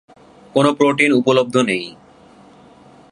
কোন 0.55 0.65
প্রোটিন 0.73 1.11
উপলব্ধ 1.13 1.55
নেই। 1.61 1.85